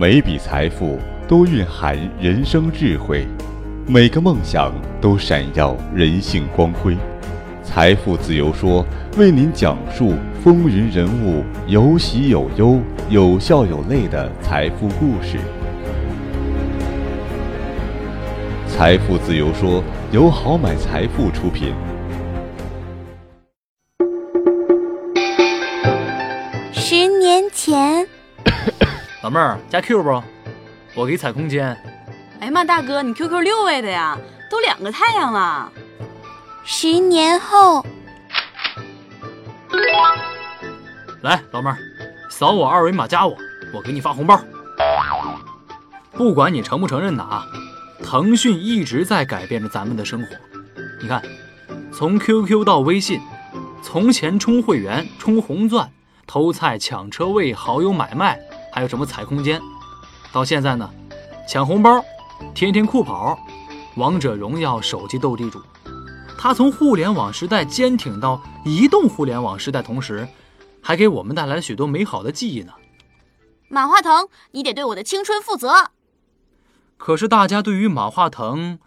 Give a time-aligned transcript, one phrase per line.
[0.00, 0.96] 每笔财富
[1.26, 3.26] 都蕴含人生智慧，
[3.84, 6.96] 每个梦想都闪耀人性光辉。
[7.64, 12.80] 财富自由说为您讲述风云人物有喜有忧、
[13.10, 15.36] 有笑有泪的财富故事。
[18.68, 21.74] 财富自由说由好买财富出品。
[29.28, 30.22] 老妹儿加 Q 不？
[30.94, 31.76] 我给踩空间。
[32.40, 34.16] 哎呀妈，大哥，你 QQ 六位的呀？
[34.50, 35.70] 都两个太阳了。
[36.64, 37.84] 十年后，
[41.20, 41.76] 来，老妹儿，
[42.30, 43.36] 扫我二维码加我，
[43.74, 44.40] 我给你发红包。
[46.12, 47.44] 不管你承不承认的啊，
[48.02, 50.28] 腾讯一直在改变着咱们的生活。
[51.02, 51.22] 你看，
[51.92, 53.20] 从 QQ 到微信，
[53.82, 55.90] 从前充会员、充红钻、
[56.26, 58.40] 偷菜、抢车位、好友买卖，
[58.78, 59.60] 还有什么踩空间，
[60.30, 60.88] 到现在呢，
[61.48, 62.00] 抢红包、
[62.54, 63.36] 天天酷跑、
[63.96, 65.60] 王者荣耀、手机斗地主，
[66.38, 70.28] 它从互联网时代坚挺到移动互联网时代，同时
[70.80, 72.72] 还给我们带来了许多美好的记忆呢。
[73.68, 75.90] 马化腾，你得对我的青春负责。
[76.96, 78.78] 可是大家对于马化腾，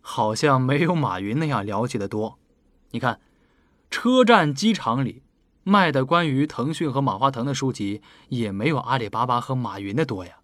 [0.00, 2.38] 好像没有马云那样了解的多。
[2.92, 3.20] 你看，
[3.90, 5.22] 车站、机场里
[5.64, 10.34] 卖的关于腾讯和马化腾的书籍，也没有阿里巴巴和马云的多呀。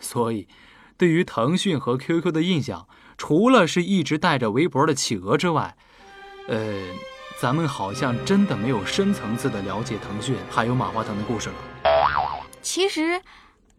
[0.00, 0.48] 所以，
[0.96, 5.76] 对于腾讯和 QQ 的印象，除了是一直带着围脖的企鹅之外，
[6.48, 6.88] 呃，
[7.38, 11.54] 咱们好像真的没有深层次的了解腾讯还有马化腾的故事了。
[12.62, 13.20] 其实，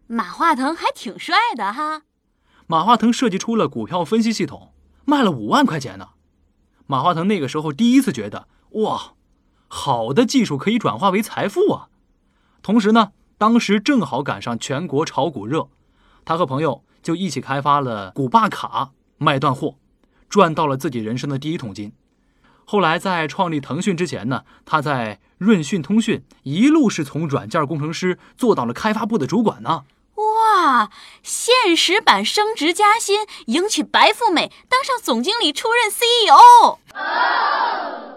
[0.06, 2.02] 马化腾还挺帅的哈。
[2.68, 4.72] 马化腾设计出了股票分析系统，
[5.04, 6.10] 卖了五万块钱呢。
[6.86, 9.14] 马化腾那个时候第一次觉得，哇，
[9.74, 11.88] 好的技术可以转化为财富啊！
[12.62, 15.70] 同时呢，当时正好赶上全国炒股热，
[16.26, 19.76] 他和朋友就一起开发了股霸卡，卖断货，
[20.28, 21.94] 赚到了自己人生的第一桶金。
[22.66, 29.84] 后来在创立腾讯之前呢，他在润讯通讯一路是从软件工程师做到了开发部的主管呢。
[30.16, 30.90] 哇，
[31.22, 36.78] 现实版升职加薪，迎娶白富美，当上总经理，出任 CEO。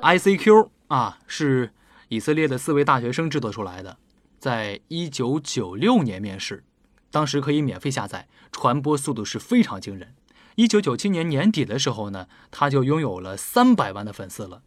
[0.01, 1.71] ICQ 啊，是
[2.09, 3.97] 以色列的四位大学生制作出来的，
[4.37, 6.63] 在一九九六年面世，
[7.09, 10.13] 当时可以免费下载，传播速度是非常惊人。
[10.55, 14.61] 一九九七年年底的时候呢，他就拥有了三百万的粉丝了。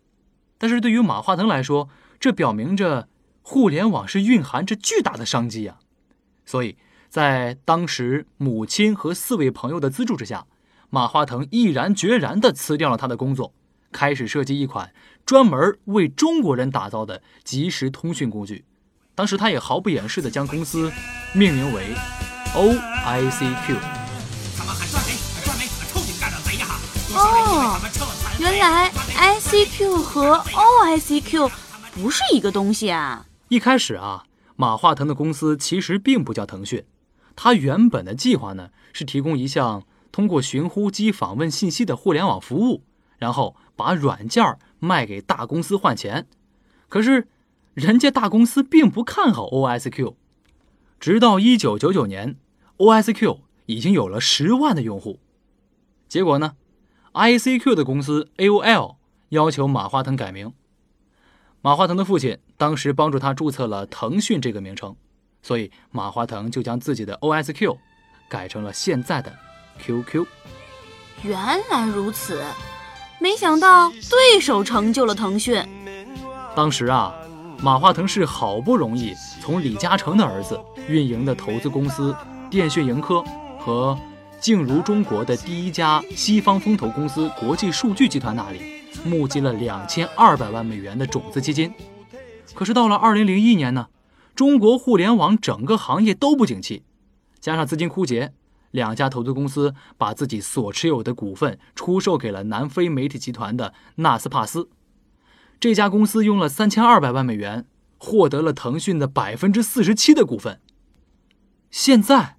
[0.59, 3.09] 但是对于马化腾来说，这表明着
[3.43, 5.79] 互联网是蕴含着巨大的商机啊。
[6.45, 6.77] 所以
[7.09, 10.47] 在当时母亲和四位朋友的资助之下，
[10.91, 13.55] 马化腾毅然决然地辞掉了他的工作。
[13.91, 14.93] 开始设计一款
[15.29, 18.65] 专门为中国人打造的即时通讯工具。
[19.15, 20.91] 当时他也毫不掩饰地将公司
[21.35, 21.95] 命名为
[22.55, 23.77] OICQ。
[27.15, 27.79] 哦，
[28.41, 31.51] 原来 ICQ 和 OICQ
[31.93, 33.27] 不是一个东西啊！
[33.49, 34.25] 一开始啊，
[34.57, 36.87] 马化腾的公司其实并不叫腾讯，
[37.37, 42.83] 他原本的计划呢是提供一项通过寻呼机访问信息的互联网服务，
[43.19, 43.57] 然后。
[43.79, 44.45] 把软件
[44.79, 46.27] 卖给大公司换钱，
[46.89, 47.29] 可是
[47.75, 50.15] 人家大公司并不看好 OSQ。
[51.01, 52.37] 直到一九九九年
[52.79, 55.21] ，OSQ 已经有了十万的用户。
[56.09, 56.57] 结果呢
[57.13, 58.97] ，ICQ 的公司 AOL
[59.29, 60.53] 要求马化腾改名。
[61.61, 64.97] 马化腾的父亲当时帮助他注册了腾讯这个名称，
[65.43, 67.77] 所以马化腾就将自己的 OSQ
[68.29, 69.37] 改成了现在的
[69.79, 70.25] QQ。
[71.23, 71.37] 原
[71.71, 72.43] 来如此。
[73.21, 75.63] 没想到对手成就了腾讯。
[76.55, 77.13] 当时啊，
[77.61, 80.59] 马化腾是好不容易从李嘉诚的儿子
[80.89, 82.15] 运营的投资公司
[82.49, 83.25] 电讯盈科
[83.59, 83.99] 和
[84.41, 91.73] 静如中国的第一家西方风投公司国际数据集团那里募集了两千二百万美元的种子基金。
[92.55, 93.89] 可是到了二零零一年呢，
[94.35, 96.83] 中国互联网整个行业都不景气，
[97.41, 98.33] 加上资金枯竭。
[98.71, 104.69] 两家投资公司把自己所持有的股份出售给了南非媒体集团的纳斯帕斯，
[105.59, 107.67] 这家公司用了三千二百万美元
[107.97, 110.61] 获得了腾讯的百分之四十七的股份。
[111.71, 112.37] 现在，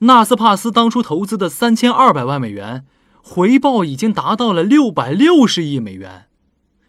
[0.00, 2.86] 纳斯帕斯当初投资的三千二百万美元
[3.22, 6.26] 回报已经达到了六百六十亿美元，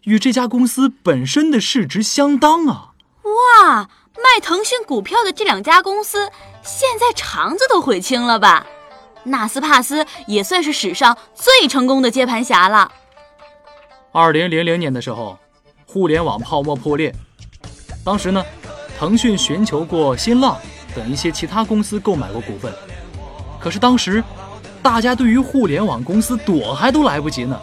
[0.04, 2.94] 与这家公司本身的市值相当啊！
[3.64, 3.88] 哇！
[4.16, 6.30] 卖腾讯股票的这两家公司，
[6.62, 8.66] 现在肠子都悔青了吧？
[9.24, 12.90] 纳斯帕斯也算是史上最成功的接盘侠了。
[14.10, 15.38] 二零零零年的时候，
[15.86, 17.14] 互联网泡沫破裂，
[18.04, 18.44] 当时呢，
[18.98, 20.58] 腾讯寻求过新浪
[20.94, 22.72] 等一些其他公司购买过股份，
[23.60, 24.22] 可是当时，
[24.82, 27.60] 大家对于互联网公司躲还都来不及呢。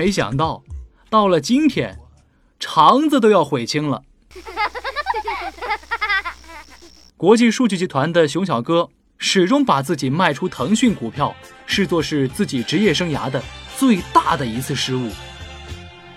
[0.00, 0.62] 没想到，
[1.10, 1.98] 到了今天，
[2.58, 4.02] 肠子都要悔青了。
[7.18, 8.88] 国际数据集团的熊小哥
[9.18, 11.36] 始终把自己卖出腾讯股票
[11.66, 13.42] 视作是自己职业生涯的
[13.76, 15.10] 最大的一次失误。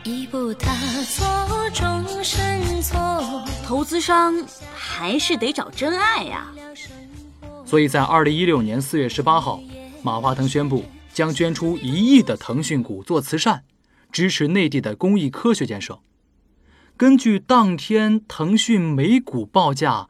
[0.05, 0.71] 一步踏
[1.03, 3.43] 错，终身错。
[3.65, 4.33] 投资商
[4.73, 6.47] 还是得找真爱呀。
[7.65, 9.59] 所以在二零一六年四月十八号，
[10.01, 13.61] 马化腾宣布将捐出一亿的腾讯股做慈善，
[14.13, 15.99] 支持内地的公益科学建设。
[16.95, 20.07] 根据当天腾讯每股报价。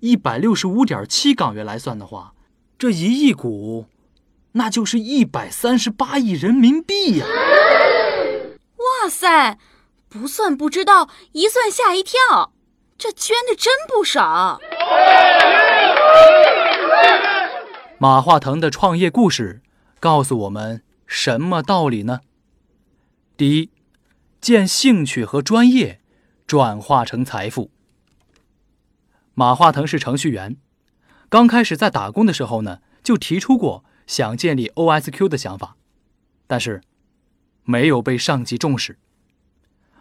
[0.00, 2.34] 一百六十五点七港元来算的话，
[2.78, 3.86] 这一亿股，
[4.52, 7.26] 那就是一百三十八亿人民币呀！
[8.76, 9.58] 哇塞，
[10.10, 12.52] 不算不知道，一算吓一跳，
[12.98, 14.60] 这捐的真不少。
[17.98, 19.62] 马化腾的创业故事
[19.98, 22.20] 告诉我们什么道理呢？
[23.36, 23.70] 第一，
[24.40, 26.00] 见兴趣和专业
[26.46, 27.70] 转化成财富。
[29.34, 30.56] 马化腾是程序员，
[31.28, 35.76] 刚开始在打工的时候呢，就提出过想建立 OSQ 的想法，
[36.46, 36.80] 但是
[37.64, 38.98] 没有被上级重视。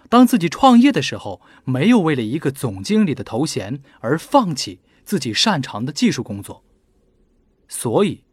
[0.07, 6.63] 当自己创业的时候，没有为了一个总经理的头衔而放弃自己擅长的技术工作。
[7.67, 8.23] 所以，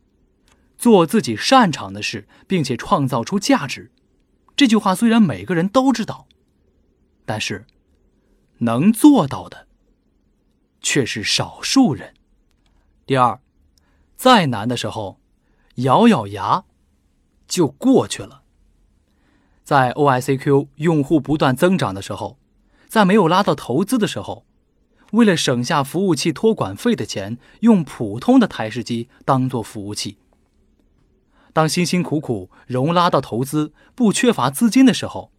[0.79, 3.91] 做自己擅长的事，并且创造出价值，
[4.63, 6.29] 这句话虽然每个人都知道，
[7.25, 7.67] 但是
[8.59, 9.67] 能做到的。
[10.81, 12.15] 却是少数人。
[13.05, 13.41] 第二，
[14.15, 15.19] 再难的时候，
[15.79, 16.65] 咬咬牙
[17.49, 18.43] 就过去了。
[19.65, 22.39] 在 OICQ 用户不断增长的时候，
[22.87, 24.47] 在没有拉到投资的时候，
[25.11, 30.19] 为了省下服务器托管费的钱，用普通的台式机当做服务器。
[31.53, 35.31] 当辛辛苦苦容拉到投资，不缺乏资金的时候，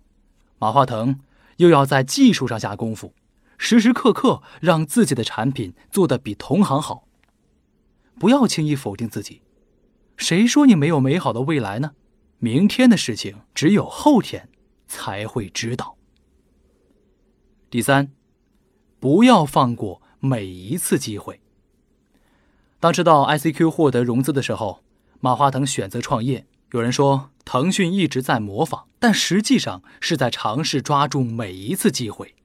[0.60, 1.20] 马化腾
[1.58, 3.14] 又要在技术上下功夫。
[3.58, 7.08] 时时刻刻让自己的产品做得比同行好。
[8.20, 9.42] 不要轻易否定自己，
[10.18, 11.94] 谁说你没有美好的未来呢？
[12.40, 14.50] 明天的事情只有后天
[14.86, 15.98] 才会知道。
[17.70, 18.12] 第三，
[19.00, 21.40] 不要放过每一次机会。
[22.80, 24.84] 当知道 ICQ 获得融资的时候，
[25.24, 26.46] 马化腾选择创业。
[26.74, 32.36] 有人说腾讯一直在模仿，但实际上是在尝试抓住每一次机会。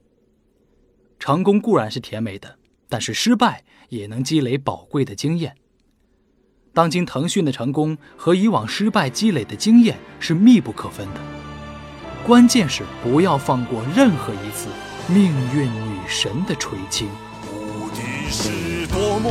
[1.18, 2.56] 成功固然是甜美的，
[2.88, 5.56] 但是失败也能积累宝贵的经验。
[6.72, 11.20] 当今腾讯的成功和以往失败积累的经验是密不可分的。
[12.24, 14.68] 关键是不要放过任何一次
[15.12, 17.08] 命运女神的垂青。
[17.42, 19.28] 无敌是多么